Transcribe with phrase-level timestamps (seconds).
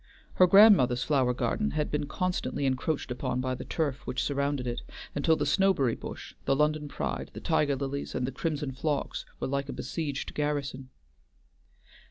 [0.33, 4.81] Her grandmother's flower garden had been constantly encroached upon by the turf which surrounded it,
[5.13, 9.45] until the snowberry bush, the London pride, the tiger lilies, and the crimson phlox were
[9.45, 10.89] like a besieged garrison.